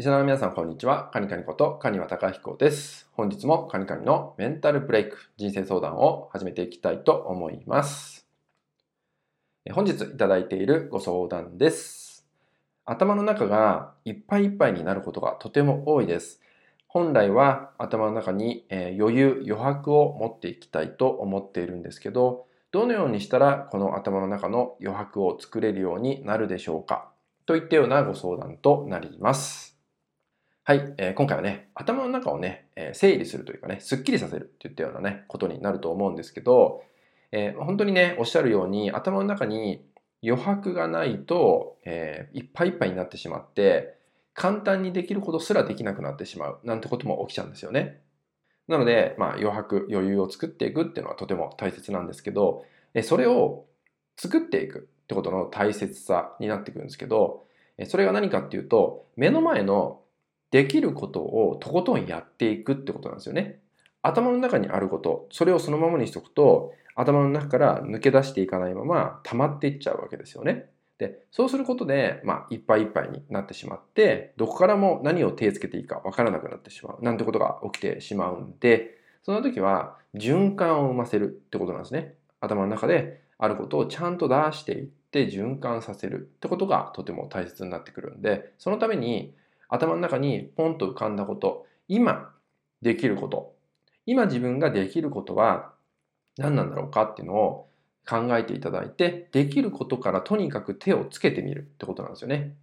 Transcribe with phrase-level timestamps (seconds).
[0.00, 1.10] リスナーの皆さん、こんにちは。
[1.12, 3.06] カニカニこと、カニワタカヒコです。
[3.12, 8.26] 本日もカニカニのメンタルブレイク、人生相談を始めていきたいと思います。
[9.70, 12.26] 本日いただいているご相談です。
[12.86, 16.40] 頭の中がいっぱいいっぱいになることがとても多いです。
[16.88, 27.10] 本来は頭の中に余裕、余白を持っていきたいと思っているんですけど、どのようにしたらこの頭の中の余白を作れるようになるでしょうか？
[27.44, 29.69] といったようなご相談となります。
[30.62, 36.84] はい、えー、今回はね、頭の中をね、えー、整理するというかね、すっきりさせるっていったようなね、ことになると思うんですけど、
[37.32, 39.82] えー、本当にね、おっしゃるように、頭の中に
[40.22, 43.96] 余白がないと、えー、いっぱいいっぱいになってしまって、
[44.34, 48.02] 簡単にできることすらできなくなってしまう、なんてことも起きちゃうんですよね。
[48.68, 52.66] なので、まあ、余白、余裕を作っていくっていうのはとても大切なんですけど、
[53.02, 53.64] それを
[54.18, 57.46] 作っていくってことの大切さになってくるんですけど、
[57.86, 60.02] それが何かっていうと、目の前の
[60.50, 63.60] できることをとことんやっていくってことなんですよね。
[64.02, 70.70] 頭の中にあること、それをそのままにしておくと、頭の中から抜け出していかないまま溜まっていっちゃうわけですよね。
[70.98, 82.14] で、そうすることで、まあ、いっぱいいっぱいになってしまって、どこからも何を手つけていいかわからなくなってしまう、なんてことが起きてしまうんで、その時は循環を生ませるってことなんですね。
[82.40, 89.34] 頭の中であることをちゃんと出していって循環させるってことがとても大切になってくるんで、そのために
[89.70, 92.32] 頭の中にポンと浮かんだこと、今
[92.82, 93.54] できること、
[94.04, 95.72] 今自分ができることは
[96.36, 97.68] 何なんだろうかっていうのを
[98.08, 102.56] 考えていただいて、できることからとにかく手をつけてみるってことなんですよね。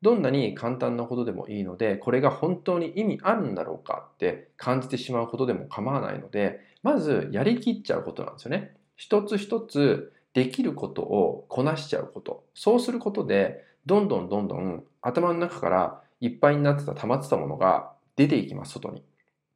[0.00, 8.76] どんなに簡単なことでもいいので、これが本当に意味あるんだろうかって感じてしまうことでも構わないので、まずやりきっちゃうことなんですよね。
[8.96, 12.44] 一つ一つできることをこなしちゃうこと。
[12.54, 19.04] そうすることで、どんどんどんどん頭の中からいっぱいになってた溜まってたものが出ていきます、外に。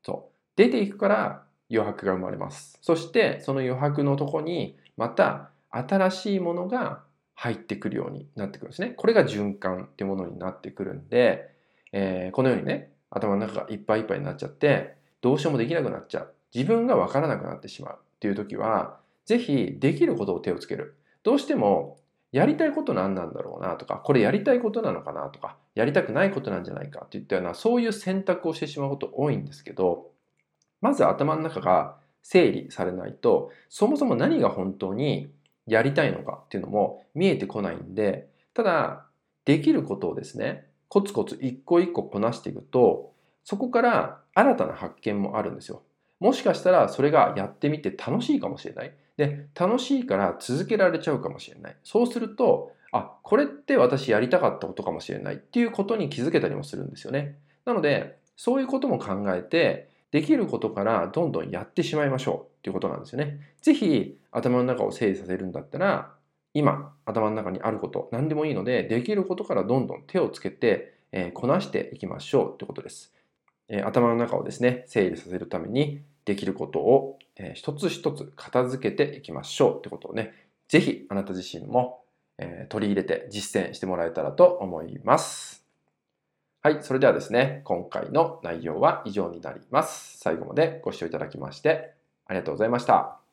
[0.02, 0.36] そう。
[0.54, 2.78] 出ていくから余白が生まれます。
[2.82, 7.02] そしてその余白のとこにまた新しいものが
[7.34, 8.88] 入ってくるようになってくるんですね。
[8.90, 11.54] これが循環っていうものになってくるんで、
[11.92, 16.34] えー、このようにね、頭の中がいっぱいいっぱいになっちゃって、どうしようもできなくなっちゃう。
[16.54, 20.96] 自分がわからなくなってしまうっていう時は、ぜひできることを手をつける。
[21.22, 21.98] どうしても
[22.30, 30.10] やりたいこと何なんだろうなとか、これやりたいことなのかなとか、やりたくないことなんじゃないかっていったような、そういう選択をしてしまうこと多いんですけど、
[30.80, 35.32] まず頭の中が整理されないと、そもそも何が本当に
[35.66, 39.06] やりたいのかっていうのも見えてこないんで、ただ、
[39.44, 43.12] できることをですね、コツコツ一個一個こなしていくと、
[43.44, 45.82] そこから新たな発見もあるんですよ。
[46.20, 48.92] もしかしたらそれがやってみて楽しいかもしれない。
[49.16, 51.76] で、楽しいから続けられちゃうかもしれない。
[51.84, 57.38] そうすると、あ、これって私やりたかったことかもしれないっていうことに気づけたりもするんですよね。
[57.64, 63.40] なので、そういうことも考えて、できることからどんどんやってしまいましょうっていうことなんですよね。
[63.60, 66.12] ぜひ頭の中を整理させるんだったら、
[66.54, 73.12] 今頭の中にあること何でもいいので、できることからどんどん手をつけて、えー、こなしていきましょうってことです。
[73.68, 80.32] え、頭の中をですね、整理させるためにできることを、え、一つ一つ片付けていきましょうってことをね、
[80.68, 82.02] ぜひあなた自身も、
[82.38, 85.64] え、取り入れて実践してもらえたらと思います。
[86.62, 90.18] はい、それではですね、今回の内容は以上になります。
[90.18, 91.94] 最後までご視聴いただきまして
[92.26, 93.27] ありがとうございました。